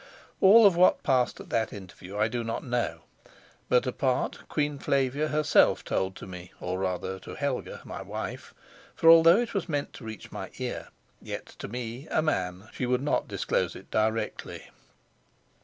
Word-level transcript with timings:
All 0.39 0.65
of 0.65 0.75
what 0.75 1.03
passed 1.03 1.39
at 1.39 1.51
that 1.51 1.71
interview 1.71 2.17
I 2.17 2.27
do 2.27 2.43
not 2.43 2.63
know, 2.63 3.01
but 3.69 3.85
a 3.85 3.91
part 3.91 4.39
Queen 4.49 4.79
Flavia 4.79 5.27
herself 5.27 5.83
told 5.85 6.15
to 6.15 6.25
me, 6.25 6.51
or 6.59 6.79
rather 6.79 7.19
to 7.19 7.35
Helga, 7.35 7.81
my 7.85 8.01
wife; 8.01 8.51
for 8.95 9.11
although 9.11 9.37
it 9.39 9.53
was 9.53 9.69
meant 9.69 9.93
to 9.93 10.03
reach 10.03 10.31
my 10.31 10.49
ear, 10.57 10.87
yet 11.21 11.45
to 11.59 11.67
me, 11.67 12.07
a 12.09 12.23
man, 12.23 12.67
she 12.73 12.87
would 12.87 13.03
not 13.03 13.27
disclose 13.27 13.75
it 13.75 13.91
directly. 13.91 14.69